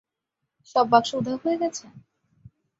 [0.67, 1.85] সব বাক্স উধাও হয়ে গেছে?